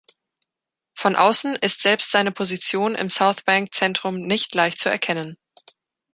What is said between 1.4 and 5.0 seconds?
ist selbst seine Position im Southbank-Zentrum nicht leicht zu